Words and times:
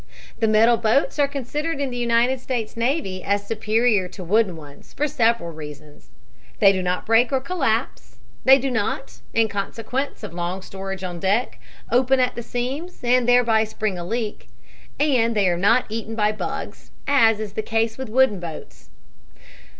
The 0.39 0.47
metal 0.47 0.77
boats 0.77 1.19
are 1.19 1.27
considered 1.27 1.79
in 1.79 1.91
the 1.91 1.97
United 1.97 2.39
States 2.39 2.75
Navy 2.75 3.23
as 3.23 3.45
superior 3.45 4.07
to 4.07 4.23
wooden 4.23 4.55
ones, 4.55 4.93
for 4.93 5.07
several 5.07 5.51
reasons: 5.51 6.09
They 6.57 6.71
do 6.71 6.81
not 6.81 7.05
break 7.05 7.31
or 7.31 7.39
collapse; 7.39 8.17
they 8.43 8.57
do 8.57 8.71
not, 8.71 9.19
in 9.35 9.47
consequence 9.47 10.23
of 10.23 10.33
long 10.33 10.63
storage 10.63 11.03
on 11.03 11.19
deck, 11.19 11.59
open 11.91 12.19
at 12.19 12.33
the 12.33 12.41
seams 12.41 13.01
and 13.03 13.27
thereby 13.29 13.63
spring 13.63 13.99
a 13.99 14.03
leak; 14.03 14.47
and 14.99 15.35
they 15.35 15.47
are 15.47 15.55
not 15.55 15.85
eaten 15.87 16.15
by 16.15 16.31
bugs, 16.31 16.89
as 17.05 17.39
is 17.39 17.53
the 17.53 17.61
case 17.61 17.95
with 17.99 18.09
wooden 18.09 18.39
boats. 18.39 18.89